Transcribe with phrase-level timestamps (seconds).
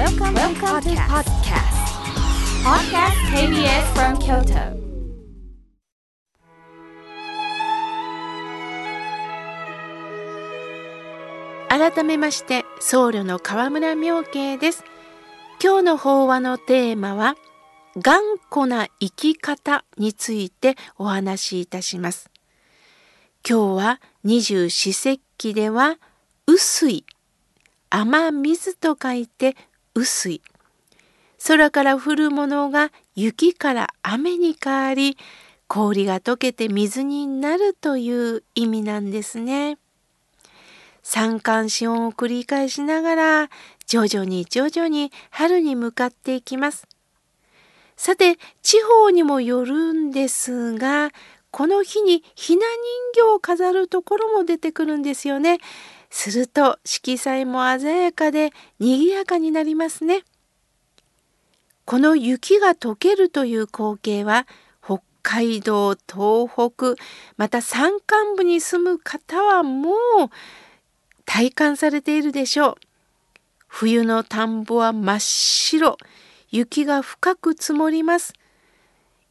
[0.00, 1.76] Welcome, Welcome to podcast.
[2.64, 4.80] Podcast KBS from Kyoto.
[11.68, 14.84] 改めまして僧侶の河村明慶です
[15.62, 17.34] 今日の法話のテーマは
[17.98, 22.30] 頑固な生き方についてお話しいたします
[23.46, 25.98] 今日は二十四節気では
[26.46, 27.04] 雨水
[27.90, 29.56] 雨水と書いて
[29.94, 30.40] 雨水
[31.44, 35.16] 空から降るものが雪から雨に変わり
[35.66, 39.78] 氷が溶けて水になるという意味なんですね。
[41.02, 43.50] 三寒四温を繰り返しながら
[43.86, 46.86] 徐々に徐々に春に向かっていきます。
[47.96, 51.10] さて地方にもよるんですが
[51.50, 52.62] この日にひな
[53.14, 55.58] 人形を飾るところも出てくるんですよね。
[56.10, 60.24] すると色彩も鮮やかで賑やかになりますね。
[61.84, 64.46] この雪が溶けるという光景は
[64.84, 67.02] 北海道東北
[67.36, 69.94] また山間部に住む方はもう
[71.24, 72.74] 体感されているでしょう。
[73.66, 75.96] 冬の田んぼは真っ白
[76.50, 78.34] 雪が深く積もります。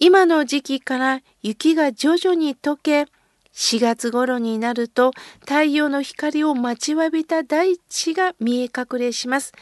[0.00, 3.06] 今の時期から雪が徐々に溶け
[3.54, 9.52] 4月頃になると太陽の光を待ちわびた大地が見え隠れします。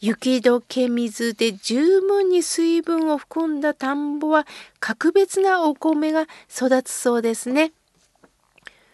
[0.00, 4.46] 雪解け水で十分に水分を含んだ田んぼは
[4.78, 7.72] 格別なお米が育つそうですね。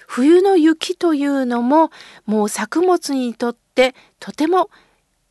[0.07, 1.91] 冬の雪というのも
[2.27, 4.71] もう作物にとってとても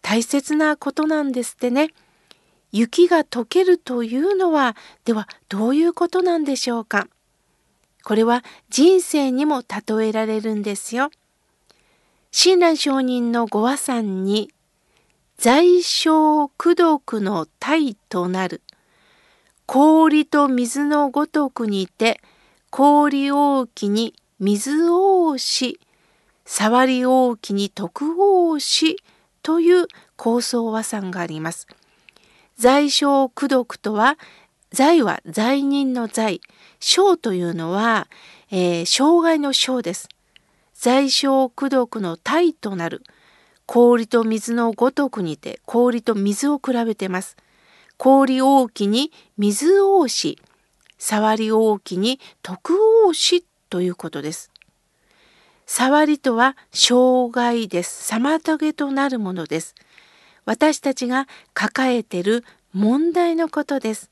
[0.01, 1.89] 大切なことなんですってね。
[2.71, 7.07] 雪が溶けるというのはではどういうことなんでしょうか
[8.03, 11.11] これは人生にも例えられるんですよ。
[12.31, 14.49] 親鸞上人のご和算に
[15.37, 18.61] 在小功徳の体となる
[19.65, 22.21] 氷と水のごとくにて
[22.69, 25.79] 氷大きに水大し
[26.45, 28.97] 触り大きに徳大し
[29.43, 31.67] という構想和算があります。
[32.57, 34.17] 在小功徳とは
[34.73, 36.39] 在は罪人の罪
[36.79, 38.07] 小というのは、
[38.51, 40.07] えー、障害の小です。
[40.73, 43.03] 在小功徳の体となる
[43.65, 47.35] 氷と水のごとくにて氷と水を比べてます。
[47.97, 50.39] 氷大きに水大し
[50.97, 52.73] 触り大きに徳
[53.05, 54.51] 大しということです。
[55.65, 58.13] 触りとは障害です。
[58.13, 59.75] 妨げとなるものです。
[60.45, 64.09] 私たちが抱えている問題のことです。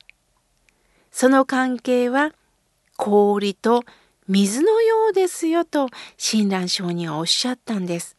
[1.20, 2.32] その関係は
[2.96, 3.84] 氷と
[4.30, 8.16] 水のようですよと親鸞上人はおっしゃったんです。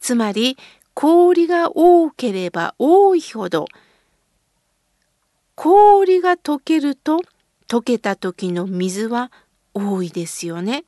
[0.00, 0.58] つまり
[0.92, 3.64] 氷が多ければ多いほど
[5.54, 7.22] 氷が溶けると
[7.68, 9.32] 溶けた時の水は
[9.72, 10.84] 多いですよね。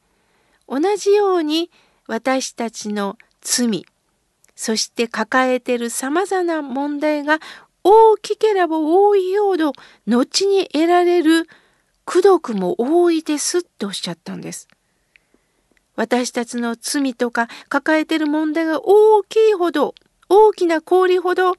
[0.69, 1.71] 同じように
[2.07, 3.87] 私たちの罪
[4.55, 7.39] そして抱えているさまざまな問題が
[7.89, 9.73] 大きければ多いほど
[10.09, 11.47] 後に得られる
[12.09, 14.67] 功徳も多いですっておっしゃったんです。
[15.95, 19.95] 私たちの罪とか抱えている問題が大きいほど
[20.29, 21.55] 大きな氷ほど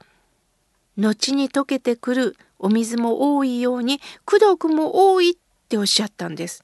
[0.97, 5.35] 後に溶けてくるお水も多いように功徳も多いっ
[5.69, 6.61] ておっしゃったんです。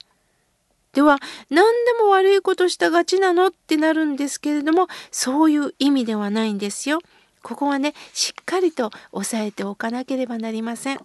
[0.91, 1.19] では
[1.49, 6.99] 何でも悪いことしたがちなのってなるんですけれどもそういう意味ではないんですよ。
[7.43, 10.99] ここはねしっかりと押さえておかなければなりません。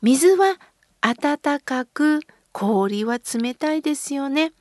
[0.00, 0.56] 水は
[1.02, 2.20] 温かく
[2.52, 4.52] 氷は冷たいですよね。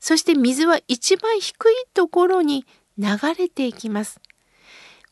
[0.00, 2.66] そして水は一番低いところに
[2.98, 3.06] 流
[3.38, 4.20] れていきます。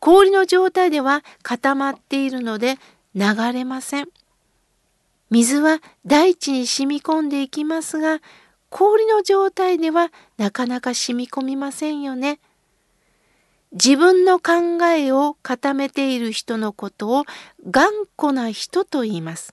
[0.00, 2.76] 氷の状態では固まっているので
[3.14, 4.08] 流れません。
[5.30, 8.20] 水は大地に染み込んでいきますが
[8.70, 12.38] 氷の状態ではなかなか染み込みませんよね。
[13.74, 17.24] 自分の考えを固めている人のことを
[17.68, 19.52] 頑固な人と言います。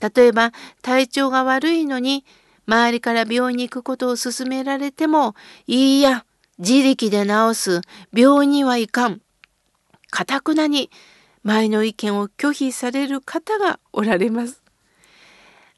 [0.00, 0.52] 例えば
[0.82, 2.24] 体調が悪いのに
[2.66, 5.34] 周りから病院に行くことを勧められても
[5.66, 6.24] いいや
[6.58, 7.80] 自力で治す
[8.12, 9.20] 病院には行かん。
[10.10, 10.90] かたくなに
[11.42, 14.62] 前の意見を拒否される方がおられます。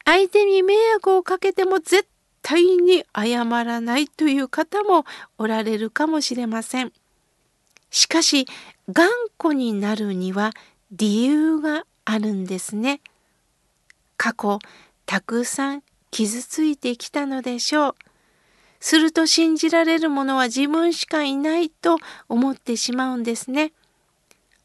[0.05, 2.09] 相手に迷惑をかけても絶
[2.43, 5.05] 対に謝らないという方も
[5.37, 6.93] おられるかもしれません。
[7.91, 8.47] しかし
[8.91, 9.09] 頑
[9.39, 10.53] 固になるには
[10.93, 13.01] 理由があるんですね。
[14.17, 14.59] 過去
[15.07, 17.95] たくさん傷ついてきたのでしょう。
[18.81, 21.99] すると信じられるものは自分しかいないと
[22.29, 23.73] 思ってしまうんですね。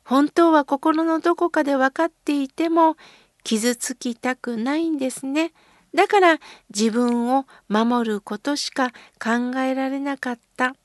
[0.04, 2.95] 本当は心のどこかで分かっていても
[3.44, 5.51] 傷つきたくないんですね。
[5.94, 6.39] だから
[6.74, 10.75] 自分を守ることしか考えられなかった。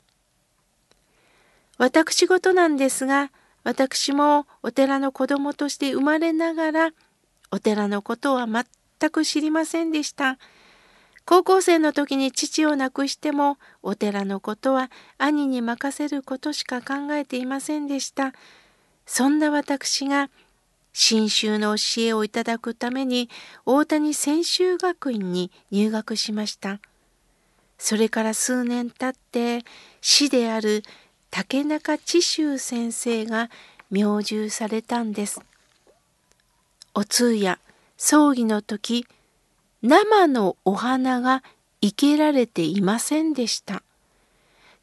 [1.81, 3.33] 私事なんですが、
[3.65, 6.91] 私もお寺の子供として生まれながら、
[7.51, 10.37] お寺のことは全く知りませんでした。
[11.25, 18.35] 高校生の時に父を亡くしても、お寺のことは兄に任せることしか考えていませんでした。
[19.07, 20.29] そんな私が、
[20.93, 23.31] 新宗の教えをいただくために
[23.65, 26.79] 大谷専修学院に入学しました。
[27.79, 29.65] それから数年経って
[30.03, 30.83] 師である
[31.31, 33.51] 竹中知州先生が
[33.91, 35.41] 明重されたんです。
[36.95, 37.59] お通夜、
[37.97, 39.07] 葬儀の時、
[39.83, 41.43] 生のお花が
[41.81, 43.83] 生けられていませんでした。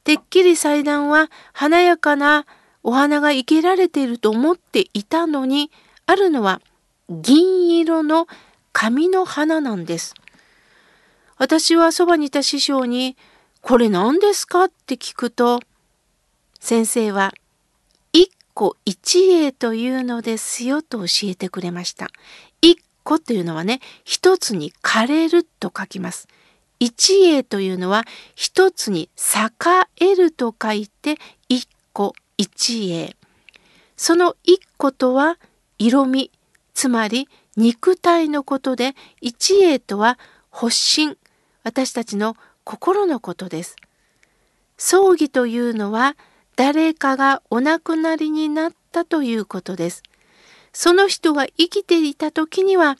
[0.04, 2.46] てっきり祭壇は華やかな
[2.82, 5.70] お花が生けられていると思っていたのに、
[6.06, 6.62] あるのは
[7.10, 8.28] 銀色の
[8.72, 10.16] 紙の花なんです。
[11.38, 13.18] 私はそばにいた師匠に、
[13.62, 15.60] これ何ですかって聞くと、
[16.59, 17.33] 先生は、
[18.13, 22.07] 一個一会というのですよと教えてくれました。
[22.62, 26.27] 一個というのはね、一つに枯れると書きます。
[26.80, 28.06] 一会というのは
[28.36, 31.18] 一つに栄えると書いて
[31.50, 33.15] 一個一会。
[33.95, 35.38] その一個とは
[35.80, 36.31] 色味、
[36.74, 40.19] つまり肉体のことで、一栄とは
[40.51, 41.18] 発心、
[41.63, 43.75] 私たちの心のことです。
[44.77, 46.15] 葬儀というのは
[46.57, 50.01] 誰かがお亡くなりになったということです。
[50.74, 52.98] その人が生きていた時には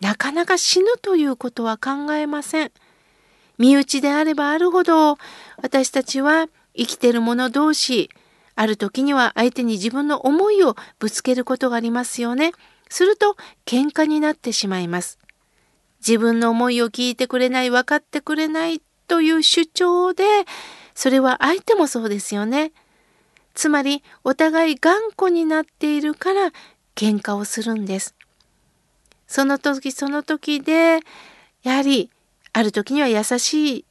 [0.00, 2.72] なかなか死ぬということは考えません。
[3.58, 5.18] 身内であればあるほど
[5.58, 8.10] 私たちは生きてる者同士
[8.56, 12.52] ある時には相手に自分の思いをぶつけることがありますよね。
[12.88, 13.36] すると
[13.66, 15.18] 喧嘩になってしまいます。
[16.00, 20.24] 自分の思いを聞いてくれない、分かってくれないという主張で、
[20.94, 22.72] それは相手もそうですよね。
[23.54, 26.52] つまりお互い頑固になっているから
[26.94, 28.14] 喧嘩をするんです。
[29.26, 31.00] その時その時で
[31.62, 32.10] やはり
[32.52, 33.84] ある時には優しい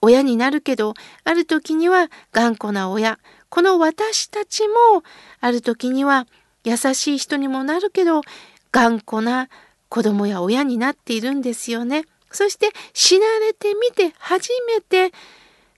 [0.00, 0.94] 親になるけど
[1.24, 3.18] ある時には頑固な親
[3.48, 5.02] この私たちも
[5.40, 6.26] ある時には
[6.64, 8.22] 優しい人にもなるけど
[8.72, 9.48] 頑固な
[9.88, 12.04] 子供や親になっているんですよね。
[12.30, 15.12] そして死なれてみて初めて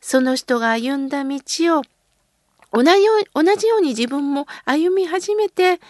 [0.00, 1.40] その人が歩んだ道
[1.78, 1.82] を
[2.74, 5.80] 同じよう同じように自分も歩み始めて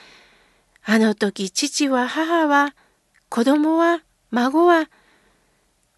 [0.84, 2.74] あの時父は母は
[3.30, 4.90] 子供は孫は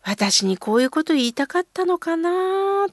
[0.05, 2.87] 私にこういうこと言いたかったのかな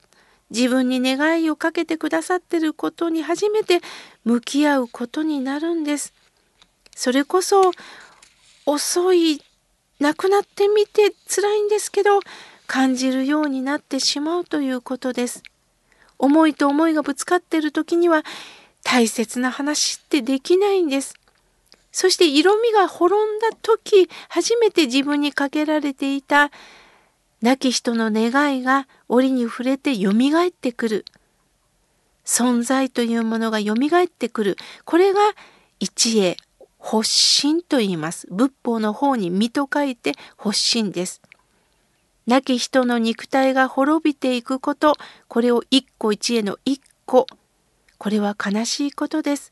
[0.50, 3.82] 自分に願いをかけてくださってることに初めて
[4.26, 6.14] 向き合うことになるんです。
[6.96, 7.72] それこそ
[8.66, 9.42] 遅い
[10.00, 12.20] 亡くなってみて辛いんですけど
[12.66, 15.44] 感じるようになってしまうということです。
[16.24, 18.24] 思いと思いがぶつかっている時には
[18.82, 21.16] 大切な話ってできないんです。
[21.92, 26.50] そして色味が滅んだ時初めて自分にかけられていた
[27.42, 31.06] 亡き人の願いが折に触れてよみがえってくる。
[32.24, 34.58] 存在というものがよみがえってくる。
[34.86, 35.20] これが
[35.82, 36.38] 一会、
[36.80, 38.28] 発心と言います。
[38.32, 41.22] 仏法の方に身と書いて発心です。
[42.28, 44.96] 亡き人の肉体が滅びていくこと、
[45.28, 47.28] これを一個一会の一個。
[47.98, 49.50] これは悲しいことです。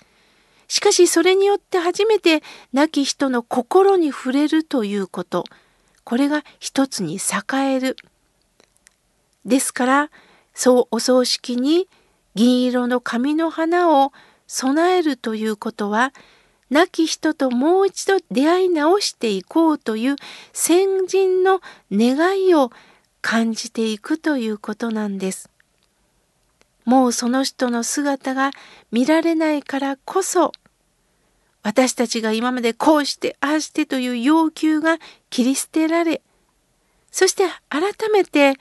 [0.67, 5.43] しかしそれによって初めて亡き人の心に触れるということ。
[6.03, 7.97] これが一つに栄える。
[9.45, 10.11] ですから
[10.53, 11.87] そうお葬式に
[12.35, 14.13] 銀色の紙の花を
[14.47, 16.13] 備えるということは
[16.71, 20.15] 亡き人ともう一度出会い直していこうという
[20.53, 21.61] 先人の
[21.91, 22.71] 願いを
[23.21, 25.49] 感じていくということなんです。
[26.85, 28.51] もうその人の姿が
[28.91, 30.51] 見られないからこそ
[31.63, 34.97] 私たちが今までこうしてああしてという要求が
[35.29, 36.21] 切り捨てられ
[37.11, 38.57] そして改めて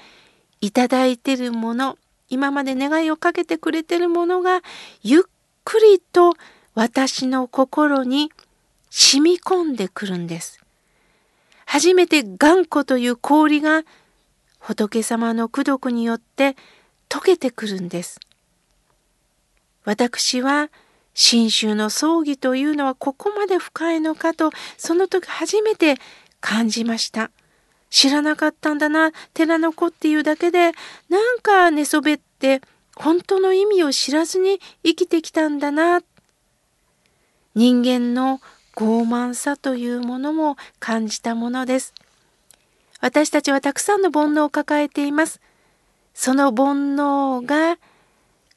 [0.60, 1.96] いただいてるもの
[2.28, 4.60] 今まで願いをかけてくれてるものが
[5.02, 5.22] ゆっ
[5.64, 6.34] くりと
[6.74, 8.30] 私の心に
[8.90, 10.60] 染み込んでくるんです。
[11.66, 13.84] 初めて頑固という氷が
[14.58, 16.56] 仏様の功徳によって
[17.08, 18.20] 溶けてくるんです。
[19.84, 20.70] 私は
[21.14, 25.96] 新州の葬儀というのはここまで深いのかとその時初めて
[26.40, 27.30] 感じました。
[27.90, 30.72] 知らなかったんだな寺の子っていうだけで
[31.08, 32.60] なんか寝そべって
[32.94, 36.00] 本当の意味を知らずに生きてきたんだな
[37.54, 38.40] 人間の
[38.76, 41.94] 傲慢さというものも感じたものです。
[43.00, 45.40] 私たちはたくさんの煩悩を抱えています。
[46.14, 47.78] その煩悩が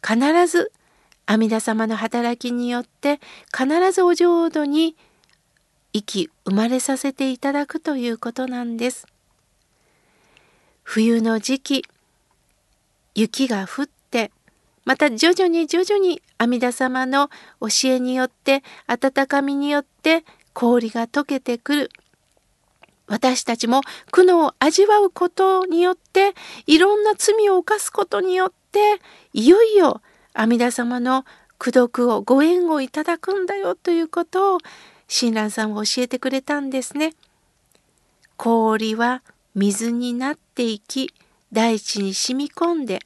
[0.05, 0.71] 必ず
[1.25, 3.19] 阿弥陀様の働きによって
[3.57, 4.95] 必ずお浄土に
[5.93, 9.07] 生き生まれさせていただくということなんです。
[10.83, 11.85] 冬の時期
[13.15, 13.89] 雪が降っ
[14.85, 17.29] また徐々に徐々に阿弥陀様の
[17.61, 20.23] 教えによって温かみによって
[20.53, 21.91] 氷が溶けてくる
[23.07, 26.33] 私たちも苦悩を味わうことによって
[26.65, 29.01] いろんな罪を犯すことによって
[29.33, 30.01] いよいよ
[30.33, 31.25] 阿弥陀様の
[31.61, 34.57] 功徳をご縁をいただくんだよということを
[35.07, 37.13] 親鸞さんは教えてくれたんですね。
[38.35, 39.21] 氷は
[39.53, 41.13] 水になっていき
[41.51, 42.99] 大地に染み込んで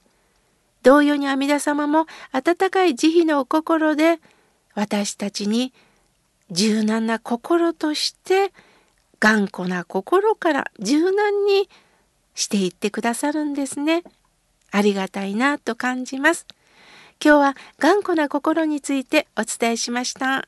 [0.83, 4.19] 同様に阿弥陀様も温かい慈悲のお心で
[4.73, 5.73] 私たちに
[6.51, 8.53] 柔軟な心として
[9.19, 11.69] 頑固な心から柔軟に
[12.35, 14.03] していってくださるんですね。
[14.71, 16.45] ありがたいなと感じます。
[17.23, 20.47] 今日は頑固な心についてお伝えしました。